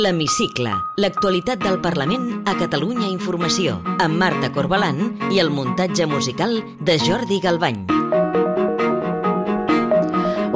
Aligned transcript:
L'Hemicicle, 0.00 0.70
l'actualitat 0.96 1.60
del 1.60 1.76
Parlament 1.84 2.46
a 2.48 2.54
Catalunya 2.56 3.10
Informació, 3.10 3.74
amb 4.00 4.16
Marta 4.16 4.48
Corbalan 4.54 5.00
i 5.28 5.42
el 5.42 5.50
muntatge 5.52 6.06
musical 6.08 6.54
de 6.80 6.94
Jordi 7.02 7.36
Galbany. 7.44 7.82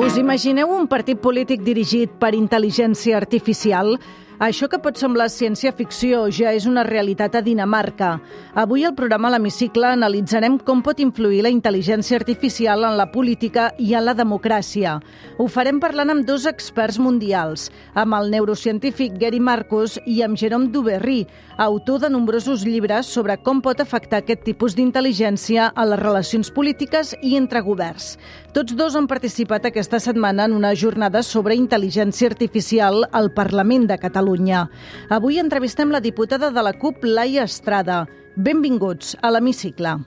Us 0.01 0.17
imagineu 0.17 0.72
un 0.72 0.88
partit 0.88 1.21
polític 1.21 1.61
dirigit 1.67 2.15
per 2.22 2.33
intel·ligència 2.38 3.19
artificial? 3.21 3.99
Això 4.43 4.67
que 4.67 4.81
pot 4.83 4.99
semblar 4.99 5.29
ciència-ficció 5.31 6.24
ja 6.35 6.51
és 6.58 6.65
una 6.67 6.83
realitat 6.83 7.37
a 7.38 7.40
Dinamarca. 7.40 8.17
Avui 8.58 8.83
al 8.83 8.97
programa 8.99 9.31
L'Hemicicle 9.31 9.93
analitzarem 9.95 10.57
com 10.58 10.81
pot 10.83 10.99
influir 10.99 11.45
la 11.47 11.53
intel·ligència 11.54 12.19
artificial 12.19 12.83
en 12.83 12.97
la 12.99 13.07
política 13.12 13.69
i 13.79 13.93
en 13.94 14.03
la 14.08 14.15
democràcia. 14.19 14.97
Ho 15.39 15.47
farem 15.47 15.79
parlant 15.79 16.11
amb 16.11 16.27
dos 16.27 16.48
experts 16.51 16.98
mundials, 16.98 17.69
amb 17.95 18.19
el 18.19 18.33
neurocientífic 18.34 19.15
Gary 19.23 19.39
Marcus 19.39 20.01
i 20.05 20.20
amb 20.27 20.35
Jérôme 20.35 20.73
Duberry, 20.75 21.29
autor 21.57 22.03
de 22.03 22.11
nombrosos 22.11 22.66
llibres 22.66 23.07
sobre 23.07 23.39
com 23.39 23.62
pot 23.62 23.79
afectar 23.79 24.25
aquest 24.25 24.43
tipus 24.43 24.75
d'intel·ligència 24.75 25.71
a 25.71 25.87
les 25.87 26.03
relacions 26.03 26.51
polítiques 26.51 27.15
i 27.23 27.37
entre 27.39 27.62
governs. 27.62 28.16
Tots 28.55 28.75
dos 28.75 28.98
han 28.98 29.07
participat 29.07 29.71
aquesta 29.71 30.03
setmana 30.03 30.51
en 30.51 30.59
una 30.59 30.75
jornada 30.75 31.23
sobre 31.23 31.55
intel·ligència 31.55 32.35
artificial 32.35 33.07
al 33.12 33.30
Parlament 33.30 33.87
de 33.87 33.98
Catalunya. 33.98 34.23
Catalunya. 34.24 34.69
Avui 35.12 35.38
entrevistem 35.38 35.91
la 35.92 36.01
diputada 36.01 36.51
de 36.51 36.62
la 36.64 36.73
CUP, 36.73 37.05
Laia 37.05 37.45
Estrada. 37.45 38.06
Benvinguts 38.37 39.16
a 39.20 39.30
l'Hemicicle. 39.30 39.98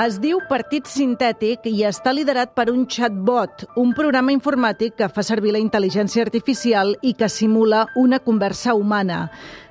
Es 0.00 0.14
diu 0.16 0.38
Partit 0.48 0.86
Sintètic 0.88 1.66
i 1.68 1.82
està 1.84 2.14
liderat 2.14 2.54
per 2.56 2.70
un 2.72 2.86
chatbot, 2.88 3.66
un 3.76 3.90
programa 3.92 4.32
informàtic 4.32 4.94
que 4.96 5.08
fa 5.12 5.20
servir 5.26 5.52
la 5.52 5.60
intel·ligència 5.60 6.24
artificial 6.24 6.94
i 7.04 7.12
que 7.18 7.28
simula 7.28 7.82
una 8.00 8.22
conversa 8.24 8.72
humana. 8.72 9.26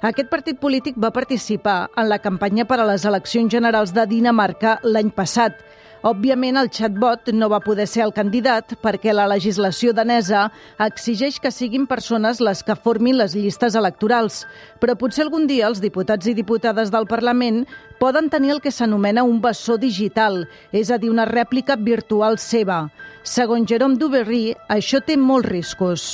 Aquest 0.05 0.29
partit 0.29 0.59
polític 0.61 0.99
va 1.01 1.09
participar 1.15 1.79
en 1.97 2.11
la 2.11 2.19
campanya 2.21 2.67
per 2.69 2.77
a 2.77 2.85
les 2.91 3.07
eleccions 3.09 3.49
generals 3.49 3.95
de 3.95 4.05
Dinamarca 4.11 4.77
l'any 4.83 5.09
passat. 5.09 5.57
Òbviament, 5.99 6.55
el 6.55 6.69
chatbot 6.71 7.33
no 7.35 7.49
va 7.51 7.57
poder 7.59 7.83
ser 7.89 8.05
el 8.05 8.13
candidat 8.15 8.77
perquè 8.79 9.11
la 9.11 9.25
legislació 9.27 9.91
danesa 9.91 10.45
exigeix 10.85 11.41
que 11.43 11.51
siguin 11.51 11.89
persones 11.89 12.39
les 12.39 12.61
que 12.63 12.77
formin 12.77 13.17
les 13.19 13.33
llistes 13.35 13.75
electorals. 13.75 14.45
Però 14.79 14.95
potser 14.95 15.25
algun 15.25 15.49
dia 15.49 15.67
els 15.67 15.81
diputats 15.83 16.29
i 16.29 16.37
diputades 16.37 16.93
del 16.93 17.09
Parlament 17.09 17.65
poden 17.99 18.29
tenir 18.31 18.53
el 18.55 18.61
que 18.63 18.71
s'anomena 18.71 19.25
un 19.27 19.41
bessó 19.43 19.77
digital, 19.77 20.45
és 20.71 20.89
a 20.89 20.97
dir, 20.97 21.11
una 21.11 21.27
rèplica 21.27 21.75
virtual 21.75 22.39
seva. 22.39 22.87
Segons 23.27 23.67
Jerome 23.69 23.99
Duberry, 23.99 24.55
això 24.71 25.03
té 25.03 25.17
molts 25.19 25.49
riscos. 25.51 26.05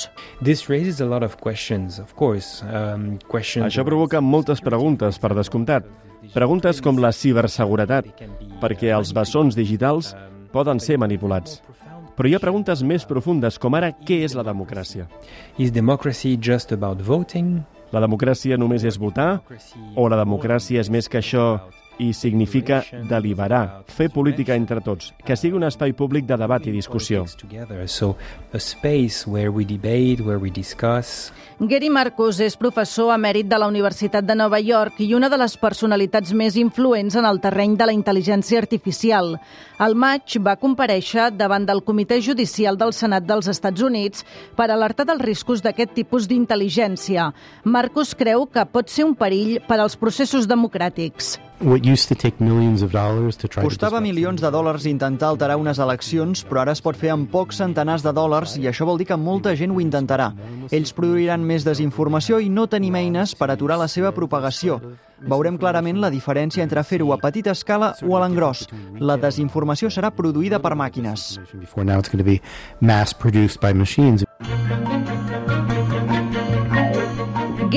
This 0.42 0.66
raises 0.68 1.00
a 1.00 1.06
lot 1.06 1.24
of 1.24 1.38
questions, 1.40 2.00
of 2.02 2.12
course. 2.18 2.66
Um, 2.66 3.16
questions 3.30 3.70
Això 3.70 3.86
provoca 3.86 4.20
moltes 4.20 4.60
preguntes, 4.60 5.20
per 5.22 5.32
descomptat. 5.38 5.86
Preguntes 6.34 6.82
com 6.82 6.98
la 6.98 7.12
ciberseguretat, 7.14 8.10
perquè 8.60 8.90
els 8.90 9.14
bessons 9.14 9.54
digitals 9.54 10.12
poden 10.52 10.82
ser 10.82 10.98
manipulats. 10.98 11.60
Però 12.16 12.28
hi 12.28 12.34
ha 12.34 12.40
preguntes 12.40 12.82
més 12.82 13.04
profundes, 13.04 13.60
com 13.60 13.76
ara 13.76 13.92
què 13.92 14.22
és 14.24 14.34
la 14.34 14.42
democràcia? 14.42 15.06
Is 15.60 15.70
democracy 15.70 16.38
just 16.40 16.72
about 16.72 17.04
voting? 17.04 17.60
La 17.96 18.02
democràcia 18.04 18.58
només 18.60 18.84
és 18.84 18.98
votar? 19.00 19.38
O 19.96 20.04
la 20.12 20.18
democràcia 20.20 20.82
és 20.82 20.90
més 20.92 21.08
que 21.08 21.22
això 21.22 21.46
i 21.98 22.12
significa 22.12 22.82
deliberar, 23.08 23.84
fer 23.88 24.10
política 24.10 24.54
entre 24.54 24.80
tots, 24.84 25.12
que 25.24 25.36
sigui 25.36 25.56
un 25.56 25.64
espai 25.64 25.94
públic 25.96 26.26
de 26.28 26.36
debat 26.36 26.66
i 26.66 26.74
discussió. 26.74 27.24
Gary 31.60 31.88
Marcus 31.88 32.40
és 32.44 32.58
professor 32.60 33.14
emèrit 33.14 33.48
de 33.48 33.58
la 33.58 33.68
Universitat 33.70 34.26
de 34.28 34.36
Nova 34.36 34.60
York 34.60 35.00
i 35.00 35.14
una 35.16 35.30
de 35.32 35.38
les 35.40 35.56
personalitats 35.56 36.34
més 36.36 36.58
influents 36.60 37.16
en 37.16 37.24
el 37.24 37.40
terreny 37.40 37.78
de 37.80 37.88
la 37.88 37.96
intel·ligència 37.96 38.60
artificial. 38.60 39.38
Al 39.78 39.96
maig 39.96 40.36
va 40.44 40.58
compareixer 40.60 41.30
davant 41.32 41.64
del 41.64 41.82
Comitè 41.84 42.20
Judicial 42.20 42.76
del 42.76 42.92
Senat 42.92 43.24
dels 43.24 43.48
Estats 43.48 43.80
Units 43.80 44.24
per 44.56 44.68
alertar 44.70 45.08
dels 45.08 45.24
riscos 45.24 45.64
d'aquest 45.64 45.96
tipus 45.96 46.28
d'intel·ligència. 46.28 47.30
Marcus 47.64 48.14
creu 48.14 48.46
que 48.46 48.68
pot 48.68 48.92
ser 48.92 49.08
un 49.08 49.16
perill 49.16 49.60
per 49.64 49.80
als 49.80 49.96
processos 49.96 50.48
democràtics. 50.48 51.36
Costava 53.64 54.00
milions 54.04 54.42
de 54.44 54.50
dòlars 54.52 54.84
intentar 54.90 55.30
alterar 55.32 55.56
unes 55.56 55.78
eleccions, 55.80 56.42
però 56.44 56.60
ara 56.62 56.74
es 56.76 56.82
pot 56.84 56.98
fer 57.00 57.14
amb 57.14 57.30
pocs 57.32 57.62
centenars 57.62 58.04
de 58.04 58.12
dòlars 58.12 58.58
i 58.60 58.68
això 58.68 58.84
vol 58.84 59.00
dir 59.00 59.06
que 59.08 59.16
molta 59.16 59.54
gent 59.56 59.72
ho 59.72 59.80
intentarà. 59.80 60.32
Ells 60.70 60.92
produiran 60.92 61.40
més 61.40 61.64
desinformació 61.64 62.42
i 62.44 62.50
no 62.52 62.66
tenim 62.68 62.94
eines 63.00 63.34
per 63.34 63.48
aturar 63.50 63.80
la 63.80 63.88
seva 63.88 64.12
propagació. 64.12 64.80
Veurem 65.24 65.56
clarament 65.56 65.96
la 66.02 66.12
diferència 66.12 66.62
entre 66.62 66.84
fer-ho 66.84 67.14
a 67.14 67.20
petita 67.22 67.54
escala 67.56 67.94
o 68.04 68.16
a 68.16 68.20
l'engròs. 68.20 68.66
La 69.00 69.16
desinformació 69.16 69.88
serà 69.88 70.12
produïda 70.12 70.60
per 70.60 70.74
màquines. 70.76 71.38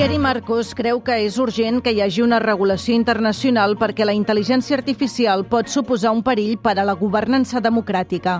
Gary 0.00 0.16
Marcos 0.16 0.70
creu 0.72 1.02
que 1.04 1.12
és 1.26 1.34
urgent 1.36 1.82
que 1.84 1.92
hi 1.92 1.98
hagi 2.00 2.22
una 2.24 2.38
regulació 2.40 2.94
internacional 2.96 3.74
perquè 3.76 4.06
la 4.08 4.14
intel·ligència 4.16 4.78
artificial 4.78 5.44
pot 5.50 5.68
suposar 5.68 6.14
un 6.16 6.22
perill 6.24 6.56
per 6.56 6.78
a 6.78 6.86
la 6.88 6.94
governança 6.96 7.60
democràtica. 7.60 8.38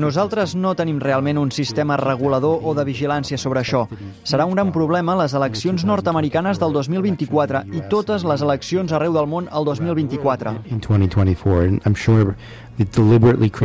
Nosaltres 0.00 0.54
no 0.56 0.72
tenim 0.74 0.96
realment 1.02 1.38
un 1.38 1.50
sistema 1.52 1.98
regulador 2.00 2.64
o 2.64 2.72
de 2.74 2.84
vigilància 2.88 3.36
sobre 3.36 3.60
això. 3.60 3.84
Serà 4.24 4.46
un 4.48 4.54
gran 4.56 4.72
problema 4.72 5.16
les 5.20 5.34
eleccions 5.36 5.84
nord-americanes 5.84 6.58
del 6.62 6.72
2024 6.72 7.64
i 7.76 7.84
totes 7.92 8.24
les 8.24 8.40
eleccions 8.40 8.92
arreu 8.96 9.12
del 9.12 9.28
món 9.28 9.50
el 9.52 9.68
2024. 9.68 10.54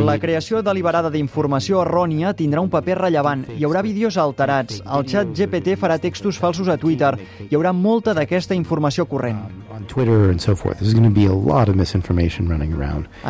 La 0.06 0.18
creació 0.22 0.60
deliberada 0.62 1.10
d'informació 1.10 1.80
errònia 1.82 2.34
tindrà 2.36 2.60
un 2.60 2.70
paper 2.70 2.98
rellevant. 3.00 3.46
Hi 3.56 3.64
haurà 3.64 3.82
vídeos 3.82 4.20
alterats, 4.20 4.82
el 4.84 5.08
xat 5.08 5.32
GPT 5.34 5.80
farà 5.80 5.98
textos 5.98 6.38
falsos 6.38 6.68
a 6.68 6.76
Twitter, 6.76 7.16
hi 7.48 7.56
haurà 7.56 7.72
molta 7.72 8.14
d'aquesta 8.14 8.54
informació 8.54 9.08
corrent. 9.08 9.69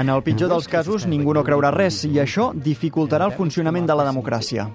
En 0.01 0.09
el 0.09 0.23
pitjor 0.25 0.49
dels 0.49 0.69
casos, 0.73 1.05
ningú 1.07 1.35
no 1.37 1.45
creurà 1.45 1.69
res 1.75 2.01
i 2.09 2.15
això 2.23 2.51
dificultarà 2.55 3.29
el 3.29 3.37
funcionament 3.37 3.85
de 3.91 3.97
la 3.99 4.07
democràcia. 4.09 4.71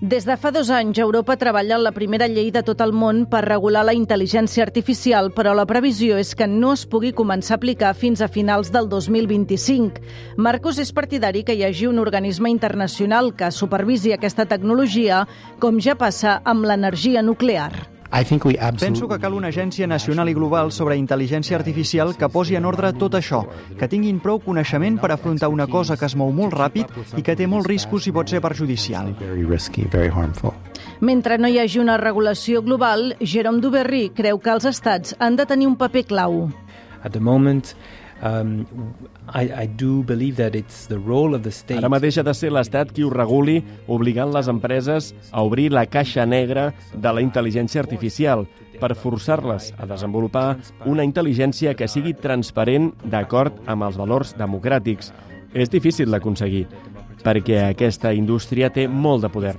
Des 0.00 0.22
de 0.24 0.36
fa 0.38 0.52
dos 0.54 0.70
anys, 0.70 1.00
Europa 1.02 1.34
treballa 1.36 1.74
en 1.74 1.82
la 1.82 1.90
primera 1.90 2.28
llei 2.30 2.52
de 2.54 2.62
tot 2.62 2.80
el 2.84 2.92
món 2.94 3.24
per 3.26 3.40
regular 3.42 3.82
la 3.84 3.96
intel·ligència 3.98 4.62
artificial, 4.62 5.32
però 5.34 5.56
la 5.58 5.66
previsió 5.66 6.16
és 6.22 6.36
que 6.38 6.46
no 6.46 6.70
es 6.76 6.86
pugui 6.86 7.10
començar 7.10 7.56
a 7.56 7.58
aplicar 7.58 7.92
fins 7.98 8.22
a 8.22 8.30
finals 8.30 8.70
del 8.70 8.86
2025. 8.88 9.98
Marcos 10.38 10.78
és 10.78 10.94
partidari 10.94 11.42
que 11.42 11.58
hi 11.58 11.66
hagi 11.66 11.90
un 11.90 11.98
organisme 11.98 12.48
internacional 12.48 13.34
que 13.34 13.50
supervisi 13.50 14.14
aquesta 14.14 14.46
tecnologia, 14.46 15.26
com 15.58 15.82
ja 15.82 15.98
passa 15.98 16.40
amb 16.46 16.64
l'energia 16.64 17.20
nuclear. 17.20 17.97
Penso 18.10 19.06
que 19.08 19.18
cal 19.20 19.34
una 19.36 19.50
agència 19.52 19.86
nacional 19.86 20.30
i 20.30 20.34
global 20.34 20.72
sobre 20.72 20.96
intel·ligència 20.96 21.58
artificial 21.58 22.14
que 22.16 22.28
posi 22.32 22.56
en 22.56 22.64
ordre 22.64 22.94
tot 22.96 23.14
això, 23.18 23.42
que 23.78 23.88
tinguin 23.88 24.20
prou 24.24 24.40
coneixement 24.40 24.96
per 24.98 25.12
afrontar 25.12 25.50
una 25.52 25.66
cosa 25.68 25.96
que 25.96 26.08
es 26.08 26.16
mou 26.16 26.32
molt 26.32 26.56
ràpid 26.56 27.18
i 27.20 27.22
que 27.22 27.36
té 27.36 27.46
molts 27.46 27.68
riscos 27.68 28.08
i 28.08 28.14
pot 28.16 28.28
ser 28.28 28.40
perjudicial. 28.40 29.12
Mentre 31.00 31.38
no 31.38 31.48
hi 31.52 31.60
hagi 31.60 31.78
una 31.84 31.98
regulació 32.00 32.62
global, 32.62 33.12
Jérôme 33.20 33.60
Duberry 33.60 34.08
creu 34.16 34.40
que 34.40 34.56
els 34.56 34.64
estats 34.64 35.14
han 35.18 35.36
de 35.36 35.46
tenir 35.46 35.68
un 35.68 35.76
paper 35.76 36.06
clau. 36.08 36.48
At 37.04 37.12
the 37.12 37.20
moment, 37.20 37.76
Um, 38.20 38.66
I, 39.28 39.62
I 39.62 39.66
do 39.66 40.02
believe 40.02 40.36
that 40.36 40.56
it's 40.56 40.86
the 40.86 40.98
role 40.98 41.34
of 41.34 41.42
the 41.42 41.52
state... 41.52 41.78
Ara 41.78 41.90
mateix 41.92 42.18
ha 42.18 42.24
de 42.26 42.34
ser 42.34 42.50
l'Estat 42.50 42.90
qui 42.94 43.04
ho 43.06 43.10
reguli, 43.14 43.60
obligant 43.86 44.32
les 44.34 44.50
empreses 44.50 45.12
a 45.30 45.44
obrir 45.46 45.68
la 45.70 45.86
caixa 45.86 46.26
negra 46.26 46.72
de 46.94 47.12
la 47.14 47.22
intel·ligència 47.22 47.84
artificial 47.84 48.46
per 48.80 48.94
forçar-les 48.98 49.72
a 49.78 49.86
desenvolupar 49.90 50.56
una 50.86 51.06
intel·ligència 51.06 51.76
que 51.78 51.90
sigui 51.90 52.16
transparent 52.18 52.90
d'acord 53.04 53.54
amb 53.70 53.86
els 53.86 53.98
valors 53.98 54.34
democràtics. 54.38 55.12
És 55.54 55.70
difícil 55.70 56.10
d'aconseguir, 56.12 56.66
perquè 57.24 57.62
aquesta 57.68 58.12
indústria 58.14 58.70
té 58.70 58.88
molt 58.88 59.22
de 59.22 59.28
poder. 59.28 59.56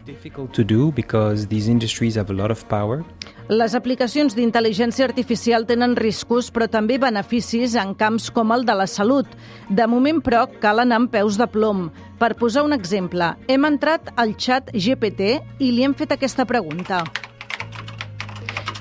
to 0.53 0.63
do 0.63 0.91
because 0.91 1.47
these 1.47 1.69
industries 1.69 2.17
have 2.17 2.29
a 2.29 2.33
lot 2.33 2.51
of 2.51 2.63
power. 2.67 3.03
Les 3.49 3.73
aplicacions 3.73 4.35
d'intel·ligència 4.37 5.07
artificial 5.07 5.65
tenen 5.65 5.95
riscos, 5.97 6.51
però 6.53 6.67
també 6.69 6.99
beneficis 7.01 7.73
en 7.81 7.95
camps 7.97 8.29
com 8.29 8.51
el 8.53 8.65
de 8.65 8.75
la 8.77 8.85
salut. 8.85 9.25
De 9.69 9.87
moment, 9.87 10.21
però, 10.21 10.43
cal 10.61 10.79
anar 10.83 10.99
amb 11.01 11.09
peus 11.09 11.37
de 11.37 11.47
plom. 11.49 11.87
Per 12.19 12.35
posar 12.37 12.61
un 12.67 12.73
exemple, 12.77 13.31
hem 13.47 13.65
entrat 13.65 14.13
al 14.15 14.35
xat 14.37 14.69
GPT 14.73 15.39
i 15.57 15.71
li 15.71 15.81
hem 15.81 15.95
fet 15.97 16.13
aquesta 16.13 16.45
pregunta. 16.45 17.01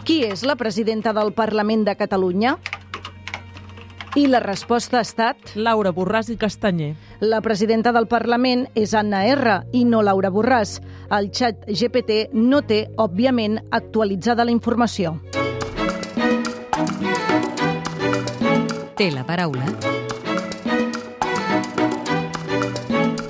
Qui 0.04 0.22
és 0.24 0.44
la 0.44 0.56
presidenta 0.56 1.14
del 1.16 1.32
Parlament 1.32 1.88
de 1.88 1.96
Catalunya? 1.96 2.58
I 4.16 4.26
la 4.28 4.40
resposta 4.40 4.98
ha 4.98 5.04
estat... 5.04 5.54
Laura 5.56 5.92
Borràs 5.96 6.28
i 6.32 6.36
Castanyer. 6.36 6.94
La 7.20 7.40
presidenta 7.40 7.90
del 7.90 8.06
Parlament 8.06 8.68
és 8.78 8.92
Anna 8.94 9.24
R 9.26 9.54
i 9.74 9.82
no 9.84 10.04
Laura 10.06 10.30
Borràs. 10.30 10.76
El 11.10 11.32
xat 11.34 11.64
GPT 11.66 12.28
no 12.38 12.62
té, 12.62 12.84
òbviament, 12.94 13.58
actualitzada 13.74 14.46
la 14.46 14.54
informació. 14.54 15.16
Té 18.98 19.10
la 19.14 19.26
paraula 19.26 19.66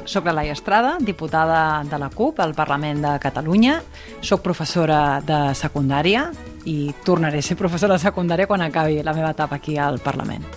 Soc 0.09 0.25
la 0.25 0.33
Laia 0.33 0.55
Estrada, 0.57 0.97
diputada 1.01 1.85
de 1.85 1.99
la 2.01 2.09
CUP 2.09 2.41
al 2.41 2.55
Parlament 2.57 3.03
de 3.05 3.17
Catalunya. 3.21 3.83
Soc 4.21 4.41
professora 4.41 5.21
de 5.21 5.41
secundària 5.57 6.31
i 6.65 6.95
tornaré 7.05 7.41
a 7.41 7.45
ser 7.45 7.57
professora 7.61 7.97
de 7.97 8.05
secundària 8.05 8.49
quan 8.49 8.65
acabi 8.65 9.03
la 9.05 9.17
meva 9.17 9.37
etapa 9.37 9.61
aquí 9.61 9.77
al 9.77 10.01
Parlament. 10.01 10.49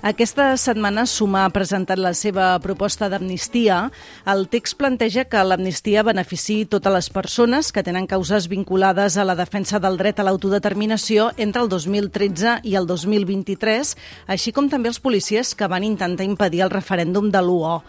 Aquesta 0.00 0.54
setmana 0.56 1.02
Sumar 1.04 1.42
ha 1.44 1.52
presentat 1.52 2.00
la 2.00 2.14
seva 2.16 2.54
proposta 2.64 3.10
d'amnistia. 3.12 3.90
El 4.32 4.46
text 4.48 4.78
planteja 4.80 5.26
que 5.28 5.42
l'amnistia 5.44 6.00
benefici 6.08 6.62
totes 6.64 6.94
les 6.94 7.10
persones 7.12 7.68
que 7.68 7.84
tenen 7.84 8.08
causes 8.08 8.46
vinculades 8.48 9.18
a 9.20 9.26
la 9.28 9.36
defensa 9.36 9.76
del 9.76 9.98
dret 10.00 10.16
a 10.16 10.24
l'autodeterminació 10.24 11.28
entre 11.36 11.60
el 11.60 11.68
2013 11.68 12.62
i 12.64 12.78
el 12.80 12.88
2023, 12.88 13.92
així 14.32 14.56
com 14.56 14.72
també 14.72 14.88
els 14.88 15.02
policies 15.04 15.52
que 15.52 15.68
van 15.68 15.84
intentar 15.84 16.24
impedir 16.24 16.64
el 16.64 16.72
referèndum 16.72 17.28
de 17.28 17.44
l'UO. 17.44 17.82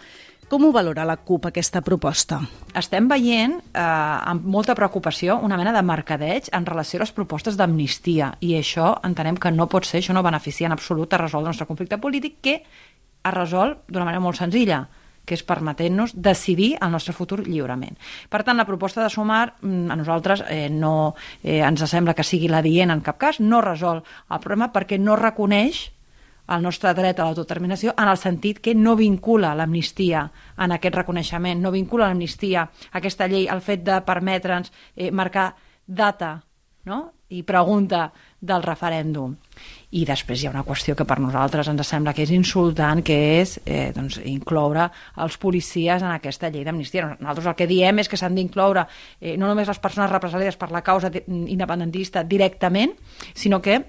Com 0.51 0.65
ho 0.68 0.69
valora 0.75 1.06
la 1.07 1.13
CUP, 1.15 1.45
aquesta 1.48 1.80
proposta? 1.80 2.42
Estem 2.75 3.06
veient 3.07 3.53
eh, 3.56 3.81
amb 3.81 4.44
molta 4.51 4.74
preocupació 4.75 5.38
una 5.48 5.56
mena 5.56 5.71
de 5.71 5.80
mercadeig 5.88 6.50
en 6.51 6.65
relació 6.68 7.00
a 7.00 7.06
les 7.06 7.13
propostes 7.15 7.56
d'amnistia 7.56 8.33
i 8.44 8.57
això 8.57 8.89
entenem 9.07 9.38
que 9.39 9.53
no 9.56 9.69
pot 9.71 9.88
ser, 9.88 10.01
això 10.01 10.12
no 10.12 10.25
beneficia 10.25 10.68
en 10.68 10.75
absolut 10.75 11.15
a 11.15 11.21
resoldre 11.21 11.48
el 11.48 11.56
nostre 11.56 11.69
conflicte 11.69 12.01
polític 12.03 12.36
que 12.44 12.57
es 12.57 13.33
resol 13.38 13.77
d'una 13.88 14.09
manera 14.09 14.25
molt 14.25 14.42
senzilla 14.42 14.81
que 15.24 15.38
és 15.39 15.45
permetent-nos 15.48 16.18
decidir 16.19 16.74
el 16.83 16.92
nostre 16.92 17.15
futur 17.15 17.39
lliurement. 17.45 17.95
Per 18.27 18.44
tant, 18.44 18.59
la 18.59 18.68
proposta 18.68 19.06
de 19.06 19.13
sumar 19.13 19.53
mm, 19.62 19.88
a 19.88 20.00
nosaltres 20.03 20.44
eh, 20.50 20.68
no 20.68 21.13
eh, 21.45 21.62
ens 21.63 21.88
sembla 21.88 22.18
que 22.18 22.27
sigui 22.27 22.51
la 22.51 22.59
dient 22.59 22.92
en 22.92 23.07
cap 23.07 23.24
cas, 23.24 23.39
no 23.39 23.63
resol 23.63 24.03
el 24.03 24.44
problema 24.44 24.74
perquè 24.75 25.00
no 25.00 25.15
reconeix 25.15 25.86
el 26.49 26.61
nostre 26.65 26.93
dret 26.97 27.19
a 27.19 27.25
l'autodeterminació 27.27 27.93
en 27.97 28.11
el 28.11 28.17
sentit 28.17 28.59
que 28.59 28.75
no 28.75 28.95
vincula 28.99 29.53
l'amnistia 29.55 30.25
en 30.57 30.75
aquest 30.75 30.95
reconeixement, 30.95 31.61
no 31.61 31.71
vincula 31.71 32.09
l'amnistia 32.09 32.67
aquesta 32.91 33.27
llei 33.27 33.47
al 33.47 33.61
fet 33.61 33.83
de 33.88 34.01
permetre'ns 34.05 34.71
eh, 34.95 35.11
marcar 35.11 35.51
data 35.85 36.39
no? 36.85 37.01
i 37.31 37.43
pregunta 37.47 38.09
del 38.41 38.63
referèndum. 38.65 39.38
I 39.95 40.03
després 40.07 40.41
hi 40.41 40.49
ha 40.49 40.51
una 40.51 40.65
qüestió 40.67 40.97
que 40.99 41.05
per 41.07 41.19
nosaltres 41.23 41.69
ens 41.71 41.88
sembla 41.88 42.13
que 42.15 42.25
és 42.25 42.33
insultant, 42.35 43.03
que 43.05 43.17
és 43.39 43.55
eh, 43.63 43.91
doncs, 43.95 44.19
incloure 44.27 44.89
els 45.23 45.38
policies 45.39 46.03
en 46.03 46.11
aquesta 46.11 46.49
llei 46.51 46.65
d'amnistia. 46.67 47.13
Nosaltres 47.21 47.47
el 47.53 47.57
que 47.59 47.69
diem 47.69 48.03
és 48.03 48.11
que 48.11 48.19
s'han 48.19 48.35
d'incloure 48.35 48.83
eh, 49.21 49.38
no 49.39 49.47
només 49.47 49.71
les 49.71 49.79
persones 49.79 50.11
represaliades 50.11 50.59
per 50.59 50.71
la 50.75 50.83
causa 50.83 51.11
independentista 51.27 52.25
directament, 52.27 52.97
sinó 53.33 53.61
que 53.61 53.79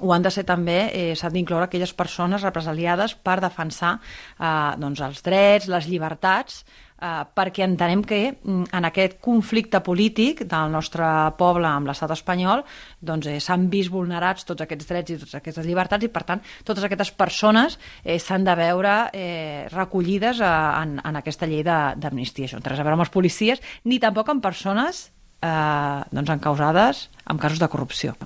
ho 0.00 0.12
han 0.12 0.22
de 0.24 0.32
ser 0.34 0.44
també, 0.48 0.90
eh, 0.92 1.14
s'han 1.16 1.32
d'incloure 1.36 1.68
aquelles 1.68 1.94
persones 1.94 2.42
represaliades 2.42 3.14
per 3.14 3.40
defensar 3.40 3.98
eh, 4.00 4.76
doncs 4.80 5.00
els 5.06 5.22
drets, 5.26 5.68
les 5.68 5.88
llibertats, 5.90 6.64
eh, 7.00 7.24
perquè 7.34 7.64
entenem 7.64 8.02
que 8.04 8.20
mm, 8.32 8.70
en 8.76 8.88
aquest 8.88 9.18
conflicte 9.24 9.80
polític 9.84 10.44
del 10.48 10.72
nostre 10.72 11.06
poble 11.40 11.68
amb 11.68 11.90
l'estat 11.90 12.12
espanyol 12.14 12.64
doncs 13.00 13.30
eh, 13.30 13.60
vist 13.70 13.92
vulnerats 13.92 14.46
tots 14.48 14.64
aquests 14.64 14.88
drets 14.88 15.14
i 15.14 15.18
totes 15.20 15.38
aquestes 15.40 15.66
llibertats 15.66 16.06
i 16.06 16.12
per 16.12 16.24
tant 16.28 16.42
totes 16.64 16.84
aquestes 16.86 17.12
persones 17.12 17.78
eh, 18.04 18.18
s'han 18.18 18.44
de 18.44 18.56
veure 18.58 18.96
eh, 19.12 19.68
recollides 19.72 20.40
eh, 20.40 20.50
en, 20.82 20.98
en 21.04 21.20
aquesta 21.20 21.48
llei 21.48 21.64
d'amnistia. 21.64 22.46
Això 22.46 22.60
no 22.60 22.64
té 22.64 22.74
res 22.74 22.82
a 22.82 22.86
veure 22.86 22.98
amb 22.98 23.06
els 23.06 23.14
policies 23.14 23.64
ni 23.84 24.00
tampoc 24.02 24.28
amb 24.30 24.44
persones 24.44 25.08
eh, 25.40 26.02
doncs 26.10 26.36
encausades 26.36 27.08
amb 27.24 27.40
casos 27.40 27.62
de 27.62 27.68
corrupció. 27.68 28.16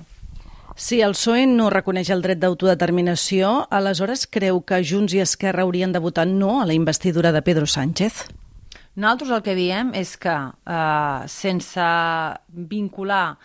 Si 0.75 1.01
el 1.01 1.13
PSOE 1.15 1.45
no 1.47 1.69
reconeix 1.71 2.09
el 2.11 2.23
dret 2.25 2.41
d'autodeterminació, 2.43 3.69
aleshores 3.71 4.25
creu 4.27 4.59
que 4.67 4.81
Junts 4.83 5.13
i 5.15 5.21
Esquerra 5.23 5.63
haurien 5.63 5.93
de 5.95 6.03
votar 6.03 6.27
no 6.27 6.57
a 6.61 6.67
la 6.67 6.75
investidura 6.75 7.31
de 7.31 7.43
Pedro 7.47 7.69
Sánchez? 7.71 8.25
Nosaltres 8.99 9.31
el 9.31 9.45
que 9.47 9.55
diem 9.55 9.93
és 9.95 10.17
que 10.19 10.35
eh, 10.35 11.29
sense 11.31 11.87
vincular 12.75 13.37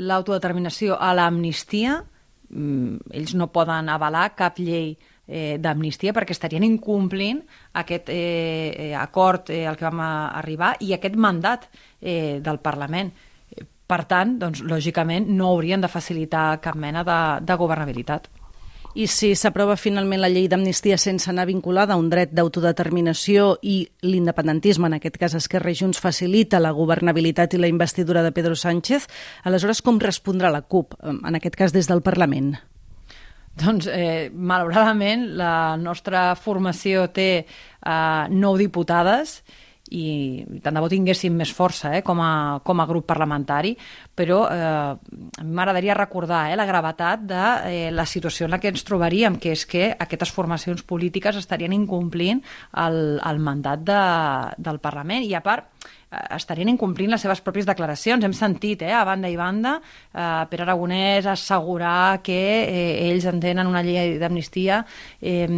l'autodeterminació 0.00 0.96
a 0.96 1.12
l'amnistia, 1.12 2.00
mm, 2.48 3.12
ells 3.20 3.36
no 3.36 3.52
poden 3.52 3.92
avalar 3.92 4.30
cap 4.36 4.56
llei 4.56 4.94
eh, 5.28 5.60
d'amnistia 5.60 6.16
perquè 6.16 6.32
estarien 6.32 6.64
incomplint 6.64 7.44
aquest 7.76 8.08
eh, 8.08 8.88
eh 8.88 8.94
acord 8.96 9.52
eh, 9.52 9.66
al 9.68 9.76
que 9.76 9.84
vam 9.84 10.00
arribar 10.00 10.76
i 10.80 10.94
aquest 10.96 11.16
mandat 11.16 11.68
eh, 12.00 12.40
del 12.40 12.64
Parlament. 12.64 13.12
Per 13.88 14.02
tant, 14.04 14.36
doncs, 14.36 14.60
lògicament, 14.68 15.30
no 15.32 15.54
haurien 15.54 15.80
de 15.80 15.88
facilitar 15.88 16.58
cap 16.60 16.76
mena 16.76 17.04
de, 17.08 17.20
de 17.40 17.56
governabilitat. 17.56 18.28
I 18.98 19.06
si 19.08 19.30
s'aprova 19.36 19.76
finalment 19.78 20.20
la 20.20 20.28
llei 20.32 20.48
d'amnistia 20.50 20.96
sense 20.98 21.28
anar 21.30 21.44
vinculada 21.48 21.94
a 21.94 22.00
un 22.00 22.08
dret 22.10 22.32
d'autodeterminació 22.34 23.52
i 23.62 23.76
l'independentisme, 24.04 24.88
en 24.88 24.96
aquest 24.96 25.16
cas 25.20 25.36
Esquerra 25.38 25.72
i 25.72 25.78
Junts, 25.78 26.00
facilita 26.02 26.60
la 26.60 26.72
governabilitat 26.76 27.54
i 27.54 27.60
la 27.62 27.70
investidura 27.70 28.24
de 28.24 28.32
Pedro 28.36 28.56
Sánchez, 28.56 29.06
aleshores 29.44 29.80
com 29.84 30.00
respondrà 30.02 30.50
la 30.52 30.64
CUP, 30.64 30.96
en 31.04 31.38
aquest 31.38 31.56
cas 31.56 31.76
des 31.76 31.88
del 31.88 32.02
Parlament? 32.02 32.56
Doncs, 33.58 33.88
eh, 33.90 34.28
malauradament, 34.34 35.24
la 35.38 35.76
nostra 35.80 36.32
formació 36.36 37.08
té 37.14 37.30
eh, 37.38 38.24
nou 38.30 38.58
diputades 38.60 39.40
i 39.94 40.44
tant 40.62 40.76
de 40.76 40.82
bo 40.82 40.90
tinguéssim 40.90 41.34
més 41.36 41.52
força 41.54 41.94
eh, 41.96 42.02
com, 42.04 42.20
a, 42.22 42.60
com 42.64 42.80
a 42.80 42.86
grup 42.88 43.06
parlamentari, 43.08 43.74
però 44.14 44.42
eh, 44.50 44.92
m'agradaria 45.44 45.96
recordar 45.98 46.46
eh, 46.50 46.56
la 46.58 46.66
gravetat 46.68 47.24
de 47.28 47.44
eh, 47.70 47.88
la 47.94 48.06
situació 48.06 48.46
en 48.46 48.56
la 48.56 48.60
que 48.60 48.72
ens 48.72 48.84
trobaríem, 48.86 49.38
que 49.40 49.54
és 49.56 49.64
que 49.68 49.90
aquestes 49.94 50.32
formacions 50.34 50.84
polítiques 50.84 51.38
estarien 51.40 51.74
incomplint 51.76 52.42
el, 52.84 53.18
el 53.18 53.42
mandat 53.42 53.84
de, 53.86 54.02
del 54.58 54.82
Parlament. 54.84 55.24
I 55.24 55.34
a 55.38 55.44
part 55.44 55.77
estarien 56.08 56.70
incomplint 56.72 57.10
les 57.12 57.20
seves 57.20 57.40
pròpies 57.44 57.66
declaracions. 57.68 58.24
Hem 58.24 58.32
sentit, 58.32 58.82
eh, 58.82 58.92
a 58.94 59.04
banda 59.04 59.28
i 59.28 59.36
banda, 59.36 59.78
eh, 60.14 60.46
Pere 60.48 60.64
Aragonès 60.64 61.26
assegurar 61.26 62.22
que 62.22 62.38
eh, 62.64 63.10
ells 63.10 63.26
entenen 63.28 63.66
una 63.66 63.82
llei 63.82 64.16
d'amnistia 64.18 64.84
eh, 65.20 65.48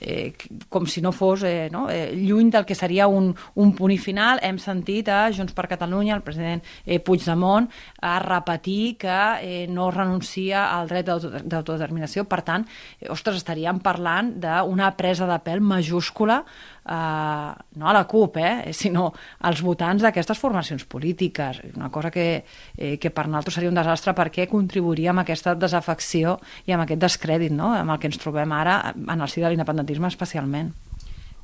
eh, 0.00 0.32
com 0.68 0.86
si 0.86 1.02
no 1.02 1.12
fos 1.12 1.42
eh, 1.42 1.68
no, 1.72 1.88
eh, 1.90 2.12
lluny 2.14 2.50
del 2.50 2.64
que 2.64 2.74
seria 2.74 3.08
un, 3.08 3.34
un 3.54 3.74
punt 3.74 3.96
final. 3.98 4.38
Hem 4.42 4.58
sentit 4.58 5.08
a 5.08 5.30
Junts 5.32 5.54
per 5.54 5.66
Catalunya, 5.66 6.14
el 6.14 6.22
president 6.22 6.62
eh, 6.84 7.00
Puigdemont, 7.00 7.68
a 8.02 8.18
repetir 8.20 8.96
que 8.98 9.18
eh, 9.42 9.66
no 9.68 9.90
renuncia 9.90 10.70
al 10.76 10.88
dret 10.88 11.06
d'autodeterminació. 11.06 12.24
Per 12.30 12.42
tant, 12.42 12.66
eh, 13.00 13.10
ostres, 13.10 13.36
estaríem 13.42 13.80
parlant 13.82 14.36
d'una 14.40 14.92
presa 14.96 15.26
de 15.26 15.38
pèl 15.42 15.60
majúscula 15.60 16.44
eh, 16.88 17.50
no 17.76 17.88
a 17.88 17.92
la 17.92 18.04
CUP, 18.06 18.36
eh, 18.38 18.72
sinó 18.72 19.12
als 19.40 19.62
votants 19.62 20.02
d'aquestes 20.02 20.38
formacions 20.38 20.84
polítiques. 20.84 21.60
Una 21.74 21.90
cosa 21.90 22.10
que, 22.10 22.44
eh, 22.76 22.96
que 22.98 23.10
per 23.10 23.26
nosaltres 23.26 23.54
seria 23.54 23.70
un 23.70 23.78
desastre 23.78 24.14
perquè 24.14 24.48
contribuiria 24.48 25.10
amb 25.10 25.24
aquesta 25.24 25.54
desafecció 25.54 26.38
i 26.66 26.72
amb 26.72 26.86
aquest 26.86 27.02
descrèdit 27.02 27.52
no? 27.52 27.72
amb 27.74 27.90
el 27.90 27.98
que 27.98 28.10
ens 28.10 28.18
trobem 28.18 28.52
ara 28.52 28.94
en 28.94 29.20
el 29.20 29.28
si 29.28 29.40
de 29.40 29.50
l'independentisme 29.50 30.08
especialment. 30.08 30.72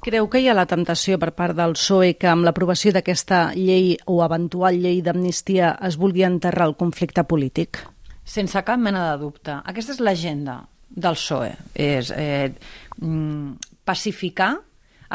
Creu 0.03 0.27
que 0.27 0.41
hi 0.43 0.49
ha 0.51 0.55
la 0.59 0.67
temptació 0.67 1.15
per 1.23 1.31
part 1.31 1.55
del 1.55 1.77
PSOE 1.77 2.17
que 2.19 2.27
amb 2.27 2.43
l'aprovació 2.43 2.91
d'aquesta 2.91 3.53
llei 3.55 3.93
o 4.11 4.17
eventual 4.25 4.81
llei 4.83 4.99
d'amnistia 4.99 5.77
es 5.87 5.95
vulgui 5.95 6.25
enterrar 6.27 6.67
el 6.67 6.75
conflicte 6.75 7.23
polític? 7.23 7.85
Sense 8.25 8.59
cap 8.67 8.81
mena 8.83 9.05
de 9.13 9.21
dubte. 9.21 9.61
Aquesta 9.63 9.95
és 9.95 10.01
l'agenda 10.03 10.57
del 10.91 11.15
PSOE. 11.15 11.53
És 11.79 12.11
eh, 12.17 12.51
mm, 12.99 13.77
pacificar 13.87 14.57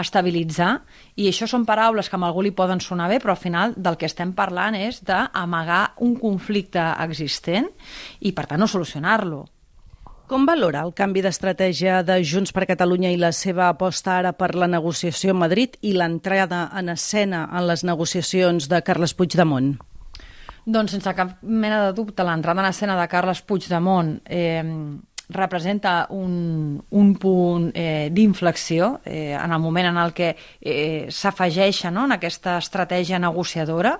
estabilitzar, 0.01 0.71
i 1.15 1.27
això 1.29 1.47
són 1.49 1.65
paraules 1.65 2.09
que 2.09 2.17
amb 2.17 2.27
algú 2.27 2.45
li 2.45 2.53
poden 2.55 2.81
sonar 2.83 3.09
bé, 3.11 3.19
però 3.23 3.35
al 3.35 3.41
final 3.41 3.75
del 3.77 3.97
que 3.97 4.09
estem 4.09 4.33
parlant 4.37 4.77
és 4.77 5.01
d'amagar 5.05 5.97
un 6.05 6.15
conflicte 6.19 6.83
existent 7.03 7.69
i, 8.19 8.31
per 8.31 8.47
tant, 8.47 8.59
no 8.61 8.67
solucionar-lo. 8.67 9.45
Com 10.27 10.43
valora 10.43 10.81
el 10.83 10.89
canvi 10.91 11.21
d'estratègia 11.23 12.01
de 12.03 12.17
Junts 12.19 12.51
per 12.51 12.65
Catalunya 12.67 13.13
i 13.13 13.19
la 13.19 13.29
seva 13.31 13.69
aposta 13.71 14.17
ara 14.17 14.33
per 14.35 14.49
la 14.59 14.67
negociació 14.67 15.31
a 15.31 15.37
Madrid 15.39 15.77
i 15.87 15.93
l'entrada 15.95 16.65
en 16.75 16.91
escena 16.91 17.45
en 17.47 17.63
les 17.69 17.85
negociacions 17.87 18.67
de 18.67 18.81
Carles 18.83 19.15
Puigdemont? 19.15 19.77
Doncs 20.67 20.97
sense 20.97 21.13
cap 21.15 21.37
mena 21.47 21.79
de 21.85 21.93
dubte 21.95 22.25
l'entrada 22.27 22.59
en 22.59 22.67
escena 22.73 22.99
de 22.99 23.07
Carles 23.07 23.39
Puigdemont 23.39 24.17
eh, 24.25 24.67
representa 25.29 26.07
un, 26.09 26.81
un 26.89 27.15
punt 27.19 27.71
eh, 27.75 28.09
d'inflexió 28.11 29.01
eh, 29.03 29.35
en 29.35 29.51
el 29.51 29.59
moment 29.59 29.89
en 29.91 29.97
el 29.97 30.13
que 30.13 30.35
eh, 30.61 31.07
s'afegeixa 31.11 31.91
no, 31.91 32.05
en 32.07 32.15
aquesta 32.15 32.57
estratègia 32.61 33.19
negociadora. 33.19 33.97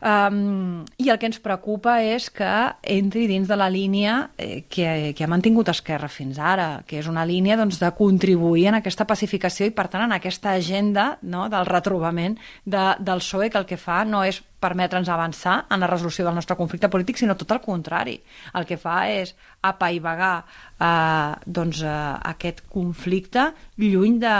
Um, 0.00 0.84
I 1.00 1.08
el 1.08 1.18
que 1.18 1.28
ens 1.30 1.38
preocupa 1.40 1.96
és 2.04 2.28
que 2.34 2.48
entri 2.92 3.24
dins 3.30 3.48
de 3.48 3.56
la 3.56 3.68
línia 3.72 4.16
eh, 4.36 4.66
que, 4.68 5.14
que 5.16 5.24
ha 5.24 5.30
mantingut 5.30 5.70
Esquerra 5.72 6.10
fins 6.12 6.36
ara, 6.36 6.82
que 6.86 7.00
és 7.00 7.08
una 7.08 7.24
línia 7.28 7.56
doncs, 7.56 7.80
de 7.80 7.90
contribuir 7.96 8.66
en 8.70 8.80
aquesta 8.80 9.06
pacificació 9.08 9.68
i, 9.68 9.72
per 9.72 9.88
tant, 9.92 10.04
en 10.04 10.12
aquesta 10.16 10.52
agenda 10.52 11.14
no, 11.22 11.46
del 11.52 11.64
retrobament 11.68 12.36
de, 12.64 12.84
del 13.00 13.24
PSOE, 13.24 13.48
que 13.50 13.62
el 13.62 13.68
que 13.70 13.80
fa 13.80 14.02
no 14.04 14.22
és 14.26 14.42
permetre'ns 14.60 15.08
avançar 15.12 15.56
en 15.70 15.80
la 15.80 15.88
resolució 15.88 16.24
del 16.26 16.36
nostre 16.36 16.56
conflicte 16.56 16.90
polític, 16.92 17.20
sinó 17.20 17.36
tot 17.36 17.52
el 17.54 17.62
contrari. 17.64 18.16
El 18.56 18.66
que 18.68 18.78
fa 18.80 19.04
és 19.12 19.34
apaivagar 19.64 20.34
eh, 20.42 21.32
doncs, 21.46 21.82
eh, 21.84 21.96
aquest 22.32 22.64
conflicte 22.72 23.50
lluny 23.80 24.20
de, 24.20 24.36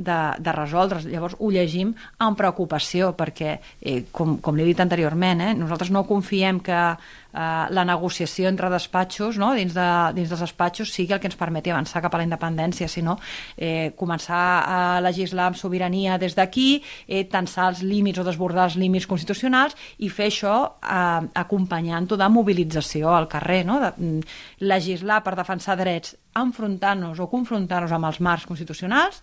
de, 0.00 0.18
de 0.40 0.52
resoldre's. 0.56 1.06
Llavors 1.08 1.36
ho 1.38 1.50
llegim 1.52 1.92
amb 2.24 2.38
preocupació 2.38 3.12
perquè, 3.18 3.58
eh, 3.80 4.02
com, 4.12 4.38
com 4.40 4.56
li 4.56 4.64
he 4.64 4.70
dit 4.72 4.80
anteriorment, 4.80 5.44
eh, 5.44 5.54
nosaltres 5.58 5.92
no 5.92 6.06
confiem 6.08 6.60
que 6.64 6.78
eh, 6.80 7.66
la 7.70 7.84
negociació 7.84 8.48
entre 8.48 8.70
despatxos, 8.72 9.38
no, 9.40 9.52
dins, 9.58 9.74
de, 9.76 9.88
dins 10.16 10.30
dels 10.32 10.44
despatxos, 10.46 10.92
sigui 10.94 11.14
el 11.14 11.20
que 11.22 11.28
ens 11.30 11.38
permeti 11.38 11.72
avançar 11.72 12.02
cap 12.04 12.16
a 12.16 12.22
la 12.22 12.26
independència, 12.26 12.88
sinó 12.88 13.18
eh, 13.56 13.92
començar 14.00 14.44
a 14.64 14.80
legislar 15.04 15.50
amb 15.50 15.60
sobirania 15.60 16.18
des 16.18 16.36
d'aquí, 16.38 16.80
eh, 17.06 17.26
tensar 17.30 17.70
els 17.74 17.84
límits 17.84 18.22
o 18.22 18.26
desbordar 18.26 18.70
els 18.70 18.78
límits 18.80 19.08
constitucionals 19.10 19.76
i 20.00 20.08
fer 20.08 20.30
això 20.30 20.56
eh, 20.80 21.28
acompanyant-ho 21.44 22.16
de 22.16 22.32
mobilització 22.32 23.12
al 23.14 23.28
carrer, 23.28 23.62
no? 23.68 23.80
de, 23.84 23.92
mm, 23.96 24.40
legislar 24.64 25.20
per 25.24 25.36
defensar 25.36 25.76
drets 25.80 26.16
enfrontant-nos 26.40 27.18
o 27.18 27.26
confrontar-nos 27.30 27.92
amb 27.92 28.06
els 28.06 28.20
marcs 28.22 28.46
constitucionals 28.46 29.18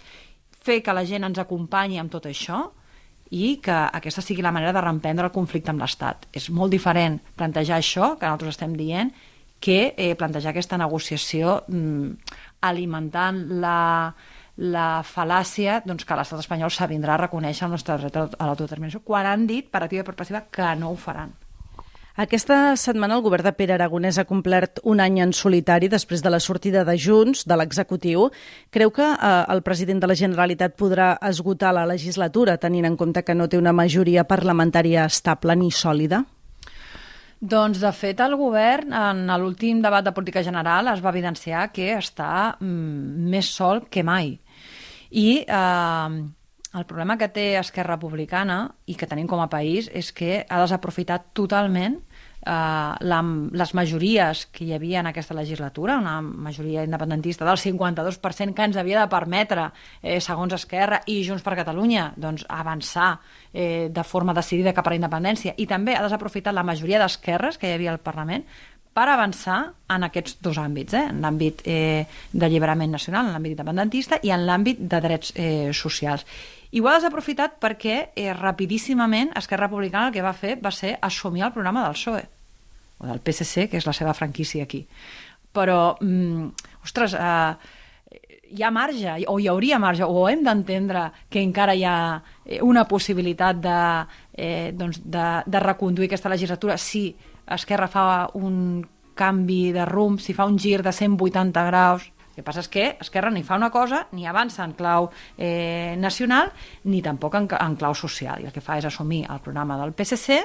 fer 0.68 0.82
que 0.84 0.96
la 0.96 1.06
gent 1.08 1.26
ens 1.28 1.40
acompanyi 1.42 2.02
amb 2.02 2.14
tot 2.14 2.28
això 2.30 2.68
i 3.32 3.58
que 3.64 3.76
aquesta 3.76 4.24
sigui 4.24 4.44
la 4.46 4.54
manera 4.56 4.74
de 4.76 4.84
reemprendre 4.84 5.28
el 5.28 5.36
conflicte 5.36 5.72
amb 5.74 5.84
l'Estat. 5.84 6.28
És 6.32 6.50
molt 6.50 6.72
diferent 6.72 7.20
plantejar 7.36 7.80
això, 7.82 8.14
que 8.16 8.28
nosaltres 8.28 8.56
estem 8.56 8.76
dient, 8.80 9.12
que 9.60 9.94
eh, 9.98 10.14
plantejar 10.16 10.54
aquesta 10.54 10.78
negociació 10.78 11.64
mm, 11.68 12.36
alimentant 12.70 13.42
la, 13.64 14.14
la 14.58 14.88
fal·làcia 15.06 15.82
doncs, 15.86 16.06
que 16.06 16.18
l'estat 16.18 16.44
espanyol 16.44 16.72
s'avindrà 16.74 17.16
a 17.16 17.24
reconèixer 17.26 17.66
el 17.68 17.74
nostre 17.74 17.98
dret 18.04 18.18
a 18.18 18.46
l'autodeterminació 18.46 19.02
quan 19.06 19.26
han 19.26 19.48
dit, 19.50 19.70
per 19.72 19.84
activa 19.84 20.06
i 20.06 20.08
per 20.08 20.16
passiva, 20.20 20.46
que 20.52 20.76
no 20.80 20.94
ho 20.94 21.00
faran. 21.02 21.34
Aquesta 22.18 22.74
setmana 22.82 23.14
el 23.14 23.22
govern 23.22 23.46
de 23.46 23.52
Pere 23.54 23.76
Aragonès 23.76 24.18
ha 24.18 24.24
complert 24.26 24.80
un 24.90 24.98
any 25.04 25.20
en 25.22 25.36
solitari 25.38 25.86
després 25.86 26.24
de 26.26 26.32
la 26.34 26.40
sortida 26.42 26.82
de 26.82 26.96
Junts, 26.98 27.44
de 27.46 27.54
l'executiu. 27.54 28.24
Creu 28.74 28.90
que 28.90 29.06
eh, 29.06 29.28
el 29.54 29.62
president 29.62 30.02
de 30.02 30.10
la 30.10 30.16
Generalitat 30.18 30.74
podrà 30.82 31.12
esgotar 31.30 31.76
la 31.78 31.86
legislatura 31.86 32.56
tenint 32.58 32.88
en 32.90 32.96
compte 32.98 33.22
que 33.22 33.36
no 33.38 33.46
té 33.46 33.60
una 33.62 33.74
majoria 33.78 34.24
parlamentària 34.26 35.04
estable 35.06 35.54
ni 35.62 35.70
sòlida? 35.70 36.24
Doncs, 37.38 37.84
de 37.86 37.94
fet, 37.94 38.26
el 38.26 38.34
govern, 38.34 38.98
en 38.98 39.22
l'últim 39.38 39.84
debat 39.86 40.02
de 40.02 40.16
política 40.18 40.42
general, 40.42 40.90
es 40.90 41.06
va 41.06 41.14
evidenciar 41.14 41.68
que 41.70 41.92
està 42.00 42.32
mm, 42.58 43.30
més 43.30 43.54
sol 43.60 43.84
que 43.94 44.02
mai. 44.02 44.34
I 45.14 45.30
eh, 45.46 46.18
el 46.78 46.86
problema 46.86 47.18
que 47.18 47.30
té 47.32 47.46
Esquerra 47.58 47.96
Republicana 47.96 48.58
i 48.86 48.98
que 48.98 49.08
tenim 49.08 49.30
com 49.30 49.40
a 49.42 49.48
país 49.50 49.88
és 49.96 50.12
que 50.14 50.44
ha 50.44 50.60
desaprofitat 50.66 51.32
totalment 51.38 52.02
la, 52.48 53.20
les 53.52 53.74
majories 53.76 54.46
que 54.54 54.66
hi 54.66 54.74
havia 54.76 55.02
en 55.02 55.10
aquesta 55.12 55.36
legislatura, 55.38 55.98
una 56.00 56.22
majoria 56.22 56.86
independentista 56.88 57.46
del 57.46 57.60
52% 57.60 58.56
que 58.56 58.68
ens 58.70 58.78
havia 58.78 59.02
de 59.02 59.12
permetre, 59.12 59.68
eh, 60.02 60.20
segons 60.22 60.56
Esquerra 60.56 61.02
i 61.08 61.20
Junts 61.28 61.44
per 61.44 61.58
Catalunya, 61.60 62.14
doncs, 62.16 62.46
avançar 62.48 63.18
eh, 63.54 63.90
de 63.92 64.04
forma 64.04 64.34
decidida 64.38 64.74
cap 64.74 64.88
a 64.88 64.96
la 64.96 65.02
independència 65.02 65.56
i 65.58 65.68
també 65.68 65.96
ha 65.96 66.06
desaprofitat 66.06 66.56
la 66.56 66.66
majoria 66.68 67.02
d'esquerres 67.04 67.58
que 67.58 67.70
hi 67.70 67.78
havia 67.78 67.94
al 67.94 68.04
Parlament 68.04 68.48
per 68.98 69.08
avançar 69.14 69.60
en 69.94 70.06
aquests 70.08 70.40
dos 70.42 70.58
àmbits, 70.58 70.96
eh? 70.98 71.04
en 71.12 71.20
l'àmbit 71.22 71.62
eh, 71.70 72.08
d'alliberament 72.34 72.96
nacional, 72.96 73.28
en 73.28 73.36
l'àmbit 73.36 73.54
independentista 73.54 74.18
i 74.26 74.34
en 74.34 74.48
l'àmbit 74.48 74.82
de 74.82 75.02
drets 75.04 75.36
eh, 75.36 75.70
socials. 75.74 76.26
I 76.74 76.82
ho 76.82 76.90
ha 76.90 76.96
desaprofitat 76.98 77.60
perquè 77.62 78.00
eh, 78.16 78.32
rapidíssimament 78.34 79.36
Esquerra 79.38 79.68
Republicana 79.70 80.10
el 80.10 80.18
que 80.18 80.26
va 80.26 80.34
fer 80.34 80.58
va 80.64 80.74
ser 80.74 80.98
assumir 81.02 81.46
el 81.46 81.54
programa 81.54 81.86
del 81.86 81.96
PSOE 82.00 82.26
o 82.98 83.08
del 83.08 83.22
PSC, 83.22 83.68
que 83.70 83.78
és 83.78 83.88
la 83.88 83.94
seva 83.94 84.16
franquícia 84.18 84.64
aquí. 84.64 84.86
Però, 85.54 85.98
mm, 86.02 86.50
ostres, 86.84 87.14
eh, 87.14 87.56
hi 88.50 88.64
ha 88.64 88.72
marge, 88.72 89.14
o 89.28 89.40
hi 89.40 89.48
hauria 89.48 89.80
marge, 89.80 90.04
o 90.04 90.28
hem 90.30 90.44
d'entendre 90.44 91.12
que 91.30 91.42
encara 91.42 91.76
hi 91.76 91.84
ha 91.84 92.22
eh, 92.46 92.62
una 92.62 92.86
possibilitat 92.88 93.60
de, 93.62 93.80
eh, 94.34 94.72
doncs 94.74 95.02
de, 95.04 95.28
de 95.46 95.60
reconduir 95.60 96.08
aquesta 96.08 96.30
legislatura 96.30 96.78
si 96.78 97.16
Esquerra 97.48 97.88
fa 97.88 98.30
un 98.36 98.86
canvi 99.16 99.72
de 99.72 99.86
rumb, 99.86 100.20
si 100.20 100.34
fa 100.34 100.46
un 100.46 100.58
gir 100.60 100.84
de 100.84 100.92
180 100.92 101.64
graus, 101.68 102.04
el 102.04 102.36
que 102.36 102.44
passa 102.46 102.62
és 102.62 102.70
que 102.70 102.86
Esquerra 103.02 103.32
ni 103.34 103.42
fa 103.44 103.58
una 103.58 103.72
cosa, 103.74 104.06
ni 104.12 104.28
avança 104.28 104.64
en 104.64 104.76
clau 104.78 105.10
eh, 105.38 105.96
nacional, 105.98 106.52
ni 106.86 107.02
tampoc 107.02 107.36
en, 107.40 107.48
en 107.58 107.76
clau 107.76 107.96
social. 107.96 108.44
I 108.44 108.52
el 108.52 108.54
que 108.54 108.62
fa 108.62 108.78
és 108.78 108.86
assumir 108.86 109.24
el 109.26 109.42
programa 109.42 109.80
del 109.80 109.96
PSC 109.98 110.44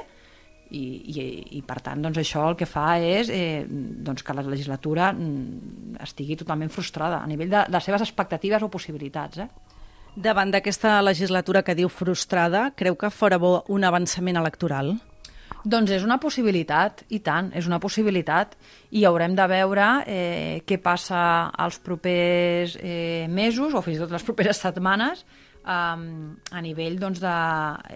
i, 0.71 0.83
i, 1.11 1.25
i 1.59 1.61
per 1.67 1.79
tant 1.85 2.01
doncs 2.01 2.19
això 2.21 2.45
el 2.49 2.57
que 2.59 2.67
fa 2.69 2.95
és 3.03 3.29
eh, 3.33 3.65
doncs 3.67 4.23
que 4.23 4.35
la 4.35 4.45
legislatura 4.47 5.11
mm, 5.13 5.99
estigui 6.03 6.37
totalment 6.39 6.71
frustrada 6.73 7.21
a 7.21 7.29
nivell 7.29 7.51
de 7.51 7.65
les 7.69 7.83
seves 7.83 8.05
expectatives 8.05 8.63
o 8.63 8.71
possibilitats. 8.73 9.43
Eh? 9.43 9.47
Davant 10.15 10.51
d'aquesta 10.53 10.99
legislatura 11.01 11.63
que 11.65 11.75
diu 11.75 11.89
frustrada, 11.89 12.69
creu 12.77 12.95
que 12.95 13.09
fora 13.09 13.39
bo 13.41 13.63
un 13.73 13.83
avançament 13.83 14.37
electoral? 14.37 14.95
Doncs 15.63 15.93
és 15.95 16.03
una 16.03 16.17
possibilitat, 16.19 17.05
i 17.15 17.21
tant, 17.23 17.47
és 17.55 17.69
una 17.69 17.79
possibilitat, 17.79 18.57
i 18.91 19.05
haurem 19.07 19.35
de 19.35 19.45
veure 19.47 19.87
eh, 20.05 20.61
què 20.67 20.77
passa 20.83 21.21
els 21.63 21.79
propers 21.79 22.75
eh, 22.81 23.29
mesos, 23.31 23.71
o 23.71 23.81
fins 23.81 23.97
i 23.97 24.03
tot 24.03 24.11
les 24.11 24.25
properes 24.27 24.59
setmanes, 24.59 25.23
um, 25.65 26.05
a 26.51 26.61
nivell 26.63 26.99
doncs, 27.01 27.21
de, 27.23 27.33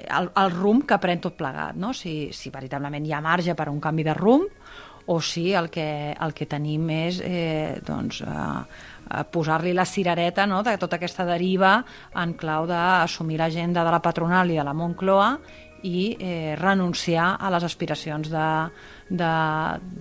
el, 0.08 0.30
el 0.44 0.54
rumb 0.56 0.86
que 0.88 1.00
pren 1.02 1.24
tot 1.24 1.38
plegat, 1.40 1.78
no? 1.80 1.94
si, 1.94 2.30
si 2.34 2.52
veritablement 2.54 3.06
hi 3.06 3.16
ha 3.16 3.24
marge 3.24 3.56
per 3.56 3.70
a 3.70 3.74
un 3.74 3.82
canvi 3.84 4.08
de 4.08 4.16
rumb 4.18 4.52
o 5.08 5.22
si 5.22 5.54
el 5.56 5.70
que, 5.72 6.16
el 6.20 6.34
que 6.36 6.48
tenim 6.52 6.90
és 6.92 7.22
eh, 7.24 7.80
doncs, 7.86 8.20
eh, 8.28 9.22
posar-li 9.32 9.72
la 9.72 9.86
cirereta 9.88 10.46
no? 10.46 10.60
de 10.68 10.76
tota 10.80 10.98
aquesta 11.00 11.24
deriva 11.28 11.78
en 12.20 12.34
clau 12.36 12.68
d'assumir 12.68 13.40
l'agenda 13.40 13.86
de 13.88 13.94
la 13.94 14.02
patronal 14.04 14.52
i 14.52 14.60
de 14.60 14.66
la 14.68 14.76
Moncloa 14.76 15.30
i 15.88 16.04
eh, 16.20 16.56
renunciar 16.60 17.38
a 17.40 17.52
les 17.54 17.64
aspiracions 17.64 18.30
de, 18.30 18.50
de, 19.10 19.32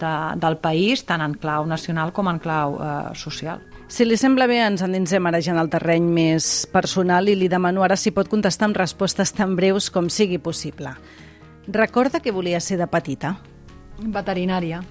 de, 0.03 0.13
del 0.43 0.59
país, 0.63 1.05
tant 1.07 1.23
en 1.23 1.37
clau 1.39 1.67
nacional 1.71 2.13
com 2.17 2.29
en 2.33 2.43
clau 2.43 2.77
eh, 2.81 2.93
social. 3.15 3.63
Si 3.87 4.03
li 4.03 4.19
sembla 4.19 4.49
bé, 4.51 4.59
ens 4.67 4.83
endinsem 4.83 5.27
ara 5.31 5.39
ja 5.39 5.53
en 5.55 5.61
el 5.63 5.71
terreny 5.71 6.09
més 6.11 6.67
personal 6.73 7.31
i 7.31 7.37
li 7.39 7.47
demano 7.49 7.85
ara 7.87 7.95
si 7.95 8.11
pot 8.11 8.27
contestar 8.27 8.67
amb 8.67 8.81
respostes 8.83 9.31
tan 9.37 9.55
breus 9.55 9.93
com 9.95 10.11
sigui 10.11 10.41
possible. 10.43 10.91
Recorda 11.71 12.21
que 12.23 12.35
volia 12.35 12.59
ser 12.61 12.81
de 12.83 12.91
petita? 12.91 13.37
Veterinària. 14.03 14.83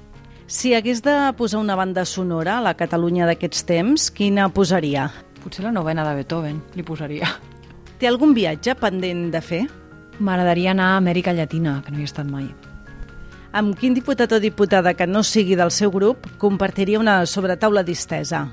Si 0.47 0.75
hagués 0.77 1.01
de 1.03 1.13
posar 1.37 1.59
una 1.59 1.75
banda 1.75 2.05
sonora 2.05 2.59
a 2.59 2.63
la 2.63 2.75
Catalunya 2.77 3.27
d'aquests 3.27 3.65
temps, 3.67 4.11
quina 4.13 4.47
posaria? 4.53 5.09
Potser 5.43 5.65
la 5.65 5.73
novena 5.75 6.05
de 6.07 6.15
Beethoven, 6.19 6.61
li 6.77 6.85
posaria. 6.85 7.31
Té 7.99 8.07
algun 8.07 8.35
viatge 8.35 8.75
pendent 8.79 9.27
de 9.33 9.41
fer? 9.41 9.63
M'agradaria 10.19 10.71
anar 10.71 10.93
a 10.93 10.99
Amèrica 11.03 11.33
Llatina, 11.33 11.81
que 11.85 11.91
no 11.91 11.99
hi 11.99 12.05
he 12.05 12.11
estat 12.11 12.27
mai. 12.27 12.49
Amb 13.55 13.75
quin 13.79 13.95
diputat 13.95 14.31
o 14.35 14.39
diputada 14.43 14.93
que 14.93 15.07
no 15.07 15.23
sigui 15.23 15.55
del 15.55 15.71
seu 15.71 15.91
grup 15.91 16.27
compartiria 16.37 16.99
una 16.99 17.25
sobretaula 17.25 17.83
distesa? 17.83 18.47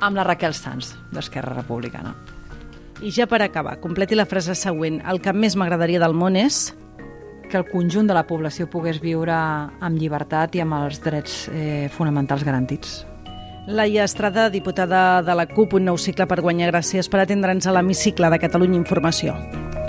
amb 0.00 0.16
la 0.16 0.24
Raquel 0.24 0.54
Sanz, 0.54 0.94
d'Esquerra 1.12 1.54
Republicana. 1.54 2.14
I 3.00 3.12
ja 3.14 3.26
per 3.28 3.40
acabar, 3.42 3.78
completi 3.80 4.16
la 4.16 4.26
frase 4.28 4.56
següent. 4.56 5.00
El 5.08 5.22
que 5.24 5.32
més 5.32 5.56
m'agradaria 5.56 6.02
del 6.02 6.16
món 6.16 6.36
és... 6.36 6.70
Que 7.50 7.58
el 7.58 7.64
conjunt 7.66 8.06
de 8.06 8.14
la 8.14 8.28
població 8.28 8.68
pogués 8.70 9.00
viure 9.02 9.34
amb 9.34 9.96
llibertat 9.98 10.54
i 10.54 10.60
amb 10.62 10.76
els 10.76 11.00
drets 11.02 11.48
eh, 11.50 11.88
fonamentals 11.90 12.44
garantits. 12.46 13.00
Laia 13.66 14.04
Estrada, 14.06 14.44
diputada 14.54 15.18
de 15.26 15.34
la 15.34 15.48
CUP, 15.50 15.74
un 15.80 15.90
nou 15.90 15.98
cicle 15.98 16.28
per 16.30 16.38
guanyar. 16.44 16.70
Gràcies 16.70 17.10
per 17.10 17.24
atendre'ns 17.24 17.66
a 17.66 17.74
l'hemicicle 17.74 18.30
de 18.30 18.38
Catalunya 18.38 18.78
Informació. 18.78 19.34